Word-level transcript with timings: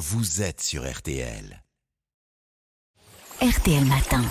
vous 0.00 0.40
êtes 0.40 0.62
sur 0.62 0.90
RTL. 0.90 1.62
RTL 3.42 3.84
Matin. 3.84 4.22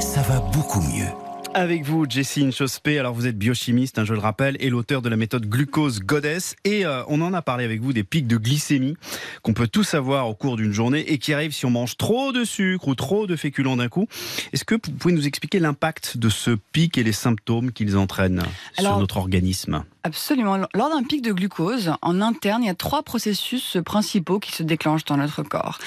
Ça 0.00 0.22
va 0.22 0.40
beaucoup 0.40 0.80
mieux. 0.80 1.08
Avec 1.52 1.84
vous, 1.84 2.06
Jessine 2.08 2.50
Chospé. 2.50 2.98
Alors, 2.98 3.12
vous 3.12 3.26
êtes 3.26 3.36
biochimiste, 3.36 3.98
hein, 3.98 4.06
je 4.06 4.14
le 4.14 4.20
rappelle, 4.20 4.56
et 4.58 4.70
l'auteur 4.70 5.02
de 5.02 5.10
la 5.10 5.16
méthode 5.16 5.44
glucose 5.44 6.00
Goddess. 6.00 6.56
Et 6.64 6.86
euh, 6.86 7.02
on 7.08 7.20
en 7.20 7.34
a 7.34 7.42
parlé 7.42 7.66
avec 7.66 7.82
vous 7.82 7.92
des 7.92 8.04
pics 8.04 8.26
de 8.26 8.38
glycémie 8.38 8.96
qu'on 9.42 9.52
peut 9.52 9.68
tous 9.68 9.92
avoir 9.92 10.26
au 10.30 10.34
cours 10.34 10.56
d'une 10.56 10.72
journée 10.72 11.00
et 11.12 11.18
qui 11.18 11.34
arrivent 11.34 11.52
si 11.52 11.66
on 11.66 11.70
mange 11.70 11.98
trop 11.98 12.32
de 12.32 12.44
sucre 12.44 12.88
ou 12.88 12.94
trop 12.94 13.26
de 13.26 13.36
féculents 13.36 13.76
d'un 13.76 13.90
coup. 13.90 14.06
Est-ce 14.54 14.64
que 14.64 14.76
vous 14.76 14.92
pouvez 14.92 15.12
nous 15.12 15.26
expliquer 15.26 15.58
l'impact 15.58 16.16
de 16.16 16.30
ce 16.30 16.52
pic 16.72 16.96
et 16.96 17.02
les 17.02 17.12
symptômes 17.12 17.70
qu'ils 17.70 17.98
entraînent 17.98 18.42
sur 18.78 18.98
notre 18.98 19.18
organisme? 19.18 19.84
Absolument. 20.04 20.58
Lors 20.74 20.88
d'un 20.90 21.04
pic 21.04 21.22
de 21.22 21.32
glucose, 21.32 21.92
en 22.02 22.20
interne, 22.20 22.64
il 22.64 22.66
y 22.66 22.70
a 22.70 22.74
trois 22.74 23.04
processus 23.04 23.76
principaux 23.84 24.40
qui 24.40 24.50
se 24.50 24.64
déclenchent 24.64 25.04
dans 25.04 25.16
notre 25.16 25.44
corps. 25.44 25.78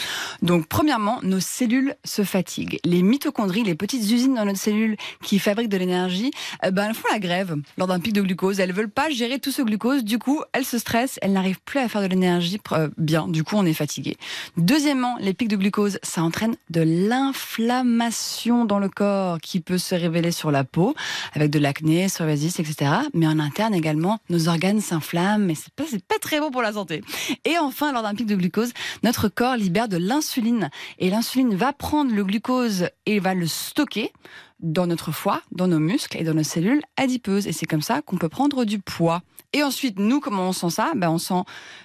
Donc, 0.41 0.67
premièrement, 0.67 1.19
nos 1.21 1.41
cellules 1.41 1.95
se 2.05 2.23
fatiguent. 2.23 2.79
Les 2.85 3.03
mitochondries, 3.03 3.63
les 3.63 3.75
petites 3.75 4.09
usines 4.09 4.35
dans 4.35 4.45
notre 4.45 4.59
cellule 4.59 4.95
qui 5.21 5.37
fabriquent 5.37 5.69
de 5.69 5.75
l'énergie, 5.75 6.31
eh 6.63 6.71
ben, 6.71 6.87
elles 6.87 6.95
font 6.95 7.09
la 7.11 7.19
grève 7.19 7.57
lors 7.77 7.87
d'un 7.87 7.99
pic 7.99 8.13
de 8.13 8.21
glucose. 8.21 8.61
Elles 8.61 8.71
veulent 8.71 8.89
pas 8.89 9.09
gérer 9.09 9.39
tout 9.39 9.51
ce 9.51 9.61
glucose. 9.61 10.05
Du 10.05 10.17
coup, 10.17 10.41
elles 10.53 10.65
se 10.65 10.77
stressent. 10.77 11.19
Elles 11.21 11.33
n'arrivent 11.33 11.61
plus 11.65 11.79
à 11.79 11.89
faire 11.89 12.01
de 12.01 12.07
l'énergie 12.07 12.61
euh, 12.71 12.87
bien. 12.97 13.27
Du 13.27 13.43
coup, 13.43 13.57
on 13.57 13.65
est 13.65 13.73
fatigué. 13.73 14.15
Deuxièmement, 14.55 15.17
les 15.19 15.33
pics 15.33 15.49
de 15.49 15.57
glucose, 15.57 15.99
ça 16.03 16.23
entraîne 16.23 16.55
de 16.69 16.81
l'inflammation 16.81 18.63
dans 18.63 18.79
le 18.79 18.87
corps 18.87 19.39
qui 19.41 19.59
peut 19.59 19.77
se 19.77 19.93
révéler 19.93 20.31
sur 20.31 20.51
la 20.51 20.63
peau 20.63 20.95
avec 21.33 21.51
de 21.51 21.59
l'acné, 21.59 22.05
psoriasis, 22.05 22.61
etc. 22.61 22.91
Mais 23.13 23.27
en 23.27 23.39
interne 23.39 23.73
également 23.73 24.04
nos 24.29 24.47
organes 24.47 24.81
s'inflamment, 24.81 25.45
mais 25.45 25.55
c'est 25.55 25.73
pas, 25.73 25.83
pas 26.07 26.19
très 26.19 26.39
bon 26.39 26.51
pour 26.51 26.61
la 26.61 26.73
santé. 26.73 27.01
Et 27.45 27.57
enfin, 27.57 27.91
lors 27.91 28.03
d'un 28.03 28.15
pic 28.15 28.27
de 28.27 28.35
glucose, 28.35 28.71
notre 29.03 29.27
corps 29.27 29.55
libère 29.55 29.87
de 29.87 29.97
l'insuline. 29.97 30.69
Et 30.99 31.09
l'insuline 31.09 31.55
va 31.55 31.73
prendre 31.73 32.13
le 32.13 32.23
glucose 32.23 32.89
et 33.05 33.19
va 33.19 33.33
le 33.33 33.47
stocker 33.47 34.11
dans 34.65 34.87
notre 34.87 35.11
foie, 35.11 35.41
dans 35.51 35.67
nos 35.67 35.79
muscles 35.79 36.17
et 36.17 36.23
dans 36.23 36.33
nos 36.33 36.43
cellules 36.43 36.81
adipeuses. 36.97 37.47
Et 37.47 37.53
c'est 37.53 37.65
comme 37.65 37.81
ça 37.81 38.01
qu'on 38.01 38.17
peut 38.17 38.29
prendre 38.29 38.65
du 38.65 38.79
poids. 38.79 39.21
Et 39.55 39.63
ensuite, 39.63 39.99
nous, 39.99 40.19
comment 40.19 40.49
on 40.49 40.51
sent 40.51 40.71
ça? 40.71 40.91
Ben, 40.97 41.09
On 41.09 41.17
sent 41.17 41.43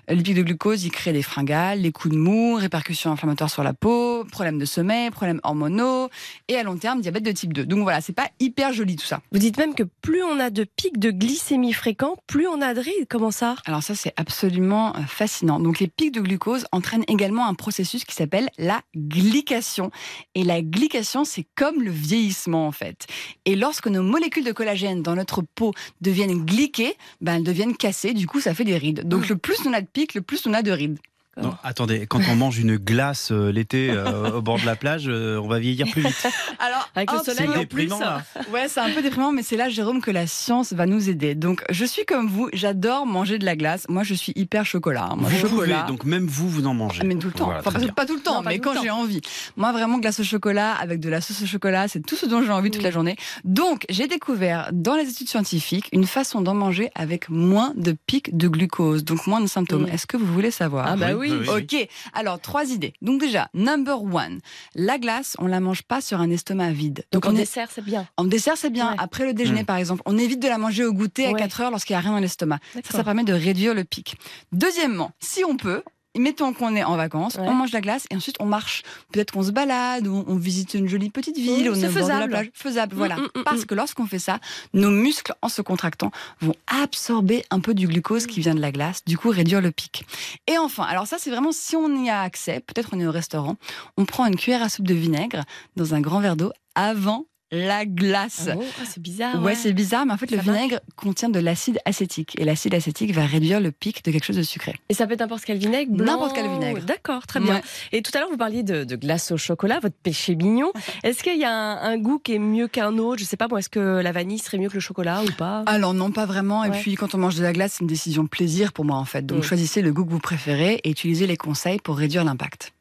le 0.09 0.21
pic 0.21 0.35
de 0.35 0.43
glucose, 0.43 0.83
il 0.83 0.91
crée 0.91 1.13
des 1.13 1.23
fringales, 1.23 1.81
les 1.81 1.93
coups 1.93 2.13
de 2.13 2.19
mou, 2.19 2.57
répercussions 2.57 3.13
inflammatoires 3.13 3.49
sur 3.49 3.63
la 3.63 3.75
peau, 3.75 4.25
problèmes 4.25 4.59
de 4.59 4.65
sommeil, 4.65 5.11
problèmes 5.11 5.41
hormonaux, 5.45 6.09
et 6.49 6.57
à 6.57 6.65
long 6.65 6.77
terme, 6.77 7.01
diabète 7.01 7.23
de 7.23 7.31
type 7.31 7.53
2. 7.53 7.67
Donc 7.67 7.85
voilà, 7.85 8.01
c'est 8.01 8.13
pas 8.13 8.29
hyper 8.41 8.73
joli 8.73 8.97
tout 8.97 9.07
ça. 9.07 9.21
Vous 9.31 9.39
dites 9.39 9.57
même 9.57 9.77
que 9.77 9.85
plus 10.03 10.21
on 10.25 10.41
a 10.41 10.51
de 10.51 10.65
pics 10.65 10.99
de 10.99 11.13
glycémie 11.13 11.73
fréquents, 11.73 12.17
plus 12.27 12.49
on 12.49 12.61
a 12.61 12.75
de 12.75 12.81
rides. 12.81 13.07
Comment 13.09 13.31
ça? 13.31 13.55
Alors 13.67 13.85
ça, 13.85 13.95
c'est 13.95 14.15
absolument 14.17 14.97
euh, 14.97 15.03
fascinant. 15.07 15.61
Donc 15.61 15.79
les 15.79 15.87
pics 15.87 16.13
de 16.13 16.21
glucose 16.21 16.67
entraînent 16.73 17.05
également 17.07 17.47
un 17.47 17.55
processus 17.55 18.05
qui 18.05 18.17
s'appelle 18.17 18.49
la 18.59 18.81
glycation. 18.97 19.93
Et 20.35 20.43
la 20.43 20.61
glycation, 20.61 21.25
c'est 21.25 21.47
comme 21.55 21.83
le 21.83 21.93
vieillissement 21.93 22.70
en 22.71 22.73
fait. 22.73 23.07
Et 23.47 23.57
lorsque 23.57 23.89
nos 23.89 24.03
molécules 24.03 24.45
de 24.45 24.53
collagène 24.53 25.03
dans 25.03 25.17
notre 25.17 25.43
peau 25.43 25.73
deviennent 26.01 26.45
glyquées, 26.45 26.95
ben, 27.21 27.35
elles 27.35 27.43
deviennent 27.43 27.69
viennent 27.69 27.77
casser, 27.77 28.15
du 28.15 28.29
coup 28.29 28.41
ça 28.41 28.55
fait 28.55 28.65
des 28.65 28.79
rides. 28.79 29.07
Donc 29.07 29.29
le 29.29 29.37
plus 29.37 29.59
on 29.67 29.73
a 29.73 29.81
de 29.81 29.89
pics, 29.93 30.15
le 30.15 30.23
plus 30.23 30.47
on 30.47 30.55
a 30.55 30.63
de 30.63 30.71
rides. 30.71 30.99
Non, 31.37 31.55
attendez, 31.63 32.07
quand 32.09 32.21
on 32.29 32.35
mange 32.35 32.59
une 32.59 32.77
glace 32.77 33.31
euh, 33.31 33.53
l'été 33.53 33.89
euh, 33.91 34.33
au 34.33 34.43
bord 34.43 34.59
de 34.59 34.67
la 34.67 34.75
plage, 34.75 35.05
euh, 35.07 35.41
on 35.41 35.47
va 35.47 35.61
vieillir 35.61 35.87
plus 35.91 36.03
vite. 36.03 36.27
Alors, 36.59 36.91
avec 36.97 37.13
le 37.13 37.19
soleil 37.19 37.49
en 37.49 37.65
plus. 37.65 37.89
Ouais, 38.53 38.67
c'est 38.69 38.81
un 38.81 38.91
peu 38.91 39.01
déprimant, 39.01 39.31
mais 39.31 39.43
c'est 39.43 39.57
là, 39.57 39.69
Jérôme, 39.69 40.01
que 40.01 40.11
la 40.11 40.27
science 40.27 40.73
va 40.73 40.87
nous 40.87 41.09
aider. 41.09 41.37
Donc, 41.37 41.63
je 41.71 41.85
suis 41.85 42.05
comme 42.05 42.27
vous, 42.27 42.49
j'adore 42.53 43.07
manger 43.07 43.39
de 43.39 43.45
la 43.45 43.55
glace. 43.55 43.87
Moi, 43.89 44.03
je 44.03 44.15
suis 44.15 44.33
hyper 44.35 44.67
chocolat. 44.67 45.09
Hein. 45.13 45.17
Moi, 45.19 45.31
chocolat. 45.31 45.85
donc 45.85 46.05
même 46.05 46.27
vous, 46.27 46.49
vous 46.49 46.67
en 46.67 46.75
mangez. 46.75 47.05
mais 47.05 47.15
tout 47.15 47.29
le 47.29 47.33
temps. 47.33 47.53
enfin, 47.57 47.71
pas, 47.95 48.07
tout 48.07 48.17
le 48.17 48.21
temps, 48.21 48.43
mais 48.43 48.59
quand 48.59 48.83
j'ai 48.83 48.91
envie. 48.91 49.21
Moi, 49.57 49.71
vraiment, 49.73 49.99
glace 49.99 50.21
au 50.21 50.25
chocolat 50.25 50.73
avec 50.73 50.99
de 51.01 51.09
la 51.09 51.21
sauce 51.21 51.43
au 51.43 51.47
chocolat, 51.47 51.87
c'est 51.87 52.01
tout 52.01 52.17
ce 52.17 52.27
dont 52.27 52.43
j'ai 52.43 52.51
envie 52.51 52.71
toute 52.71 52.83
la 52.83 52.91
journée. 52.91 53.17
Donc, 53.45 53.87
j'ai 53.89 54.09
découvert 54.09 54.71
dans 54.73 54.97
les 54.97 55.09
études 55.09 55.29
scientifiques 55.29 55.89
une 55.93 56.07
façon 56.07 56.41
d'en 56.41 56.55
manger 56.55 56.91
avec 56.95 57.29
moins 57.29 57.73
de 57.77 57.93
pics 57.93 58.37
de 58.37 58.49
glucose, 58.49 59.05
donc 59.05 59.27
moins 59.27 59.41
de 59.41 59.47
symptômes. 59.47 59.87
Est-ce 59.87 60.07
que 60.07 60.17
vous 60.17 60.27
voulez 60.27 60.51
savoir? 60.51 60.87
Ah 60.89 60.97
bah 60.97 61.15
oui. 61.15 61.30
Ok, 61.33 61.89
alors 62.13 62.41
trois 62.41 62.71
idées. 62.71 62.93
Donc 63.03 63.21
déjà, 63.21 63.49
number 63.55 64.03
one, 64.03 64.41
la 64.75 64.99
glace, 64.99 65.37
on 65.39 65.47
la 65.47 65.61
mange 65.61 65.83
pas 65.83 66.01
sur 66.01 66.21
un 66.21 66.31
estomac 66.31 66.71
vide. 66.73 67.05
Donc, 67.13 67.27
en 67.27 67.33
dessert, 67.33 67.69
c'est 67.73 67.85
bien. 67.85 68.07
En 68.17 68.25
dessert, 68.25 68.57
c'est 68.57 68.71
bien. 68.71 68.95
Après 68.99 69.27
le 69.27 69.35
déjeuner, 69.35 69.63
mm. 69.63 69.67
par 69.67 69.77
exemple, 69.77 70.03
on 70.07 70.19
évite 70.19 70.41
de 70.41 70.49
la 70.49 70.59
manger 70.59 70.85
au 70.85 70.93
goûter 70.93 71.27
à 71.27 71.33
4 71.33 71.61
heures 71.61 71.71
lorsqu'il 71.71 71.95
n'y 71.95 71.99
a 71.99 72.01
rien 72.01 72.13
dans 72.13 72.19
l'estomac. 72.19 72.59
Ça, 72.75 72.99
ça 72.99 73.05
permet 73.05 73.25
de 73.25 73.33
réduire 73.33 73.75
le 73.75 73.85
pic. 73.85 74.17
Deuxièmement, 74.53 75.13
si 75.21 75.45
on 75.45 75.57
peut, 75.57 75.83
mettons 76.19 76.53
qu'on 76.53 76.75
est 76.75 76.85
en 76.85 76.97
vacances, 76.97 77.37
on 77.39 77.53
mange 77.53 77.73
la 77.73 77.81
glace 77.81 78.07
et 78.11 78.17
ensuite 78.17 78.37
on 78.41 78.47
marche. 78.47 78.83
Peut-être 79.13 79.33
qu'on 79.33 79.43
se 79.43 79.51
balade, 79.51 80.07
ou 80.07 80.25
on 80.27 80.37
visite 80.37 80.75
une 80.75 80.89
jolie 80.89 81.11
petite 81.11 81.37
ville, 81.37 81.71
ou 81.71 81.73
on 81.73 81.77
est 81.77 82.09
la 82.09 82.29
plage. 82.29 82.51
Faisable, 82.55 82.97
voilà. 82.97 83.17
Mm, 83.17 83.21
mm, 83.21 83.41
mm, 83.41 83.45
Parce 83.45 83.65
que 83.65 83.75
lorsqu'on 83.75 84.07
fait 84.07 84.19
ça, 84.19 84.39
nos 84.75 84.91
muscles, 84.91 85.35
en 85.43 85.49
se 85.49 85.63
contractant, 85.63 86.11
vont 86.41 86.55
absorber 86.67 87.45
un 87.51 87.61
peu 87.61 87.75
du 87.75 87.87
glucose 87.87 88.27
qui 88.27 88.41
vient 88.41 88.55
de 88.55 88.61
la 88.61 88.73
glace, 88.73 89.05
du 89.05 89.17
coup 89.17 89.31
réduire 89.31 89.61
le 89.61 89.71
pic. 89.71 90.05
Et 90.47 90.59
enfin, 90.59 90.85
alors 90.85 91.07
ça 91.07 91.17
c'est 91.19 91.31
vraiment 91.31 91.53
si 91.53 91.77
on 91.77 92.05
y 92.05 92.11
a 92.11 92.23
accès, 92.23 92.61
peut-être 92.61 92.91
on 92.93 93.01
est 93.01 93.07
au 93.07 93.13
restaurant, 93.13 93.57
on 93.97 94.05
prend 94.05 94.27
une 94.27 94.37
cuillère 94.37 94.63
à 94.63 94.69
soupe 94.69 94.87
de 94.87 94.95
vinaigre 94.95 95.45
dans 95.77 95.95
un 95.95 96.01
grand 96.01 96.21
verre 96.21 96.37
d'eau 96.37 96.53
avant 96.75 97.27
la 97.53 97.85
glace. 97.85 98.49
Ah 98.51 98.57
ah, 98.59 98.85
c'est 98.87 99.03
bizarre. 99.03 99.43
Ouais, 99.43 99.55
c'est 99.55 99.73
bizarre, 99.73 100.07
mais 100.07 100.13
en 100.13 100.17
fait, 100.17 100.31
le 100.31 100.39
vinaigre 100.39 100.81
contient 100.97 101.29
de 101.29 101.41
l'acide 101.41 101.79
acétique. 101.85 102.37
Et 102.39 102.45
l'acide 102.45 102.75
acétique 102.75 103.13
va 103.13 103.27
réduire 103.27 103.61
le 103.61 103.73
pic 103.73 104.05
de 104.05 104.11
quelque 104.11 104.25
chose 104.25 104.37
de 104.37 104.43
sucré. 104.43 104.75
Et 104.89 104.95
ça 104.95 105.07
peut 105.07 105.15
être 105.15 105.21
n'importe 105.21 105.45
quel 105.45 105.59
vinaigre 105.59 105.93
N'importe 105.93 106.35
quel 106.35 106.49
vinaigre. 106.49 106.83
D'accord, 106.85 107.27
très 107.27 107.41
bien. 107.41 107.61
Et 107.93 108.03
tout 108.03 108.13
à 108.15 108.21
l'heure, 108.21 108.31
vous 108.31 108.37
parliez 108.37 108.63
de, 108.63 108.97
glace 108.97 109.33
au 109.33 109.37
chocolat, 109.37 109.81
votre 109.81 109.97
péché 109.97 110.35
mignon. 110.35 110.73
Est-ce 111.03 111.23
qu'il 111.23 111.39
y 111.39 111.45
a 111.45 111.53
un, 111.53 111.99
goût 111.99 112.19
qui 112.19 112.35
est 112.35 112.39
mieux 112.39 112.69
qu'un 112.69 112.99
autre? 112.99 113.21
Je 113.21 113.25
sais 113.25 113.37
pas, 113.37 113.49
est-ce 113.59 113.69
que 113.69 114.01
la 114.01 114.13
vanille 114.13 114.39
serait 114.39 114.59
mieux 114.59 114.69
que 114.69 114.75
le 114.75 114.81
chocolat 114.81 115.23
ou 115.23 115.33
pas? 115.33 115.63
Alors, 115.67 115.93
non, 115.93 116.13
pas 116.13 116.27
vraiment. 116.27 116.65
Et 116.65 116.71
puis, 116.71 116.95
quand 116.95 117.15
on 117.15 117.19
mange 117.19 117.37
de 117.37 117.43
la 117.43 117.53
glace, 117.53 117.75
c'est 117.75 117.81
une 117.83 117.87
décision 117.87 118.27
plaisir 118.27 118.73
pour 118.73 118.85
moi, 118.85 118.97
en 118.97 119.05
fait. 119.05 119.27
Donc, 119.27 119.41
mm. 119.41 119.43
choisissez 119.43 119.83
le 119.83 119.93
goût 119.93 120.05
que 120.05 120.11
vous 120.11 120.21
préférez 120.21 120.81
et 120.85 120.91
utilisez 120.91 121.27
les 121.27 121.37
conseils 121.37 121.79
pour 121.81 121.99
réduire 121.99 122.25
l'impact. 122.25 122.73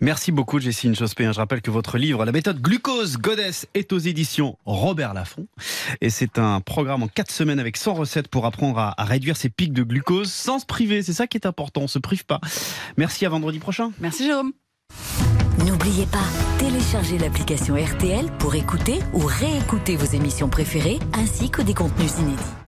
Merci 0.00 0.32
beaucoup, 0.32 0.60
Jessine 0.60 0.94
Chospé. 0.94 1.24
Je 1.24 1.38
rappelle 1.38 1.62
que 1.62 1.70
votre 1.70 1.98
livre, 1.98 2.24
La 2.24 2.32
méthode 2.32 2.60
glucose 2.60 3.16
Goddess, 3.16 3.66
est 3.74 3.92
aux 3.92 3.98
éditions 3.98 4.58
Robert 4.64 5.14
Laffont. 5.14 5.46
Et 6.00 6.10
c'est 6.10 6.38
un 6.38 6.60
programme 6.60 7.02
en 7.02 7.08
4 7.08 7.30
semaines 7.30 7.58
avec 7.58 7.76
100 7.76 7.94
recettes 7.94 8.28
pour 8.28 8.46
apprendre 8.46 8.78
à, 8.78 8.94
réduire 9.04 9.36
ses 9.36 9.48
pics 9.48 9.72
de 9.72 9.82
glucose 9.82 10.30
sans 10.30 10.58
se 10.58 10.66
priver. 10.66 11.02
C'est 11.02 11.12
ça 11.12 11.26
qui 11.26 11.36
est 11.36 11.46
important, 11.46 11.82
on 11.82 11.84
ne 11.84 11.88
se 11.88 11.98
prive 11.98 12.26
pas. 12.26 12.40
Merci 12.96 13.26
à 13.26 13.28
vendredi 13.28 13.58
prochain. 13.58 13.92
Merci, 14.00 14.26
Jérôme. 14.26 14.52
N'oubliez 15.64 16.06
pas, 16.06 16.24
téléchargez 16.58 17.18
l'application 17.18 17.76
RTL 17.76 18.30
pour 18.38 18.54
écouter 18.54 18.98
ou 19.14 19.20
réécouter 19.24 19.96
vos 19.96 20.04
émissions 20.04 20.48
préférées 20.48 20.98
ainsi 21.14 21.50
que 21.50 21.62
des 21.62 21.74
contenus 21.74 22.12
inédits. 22.18 22.65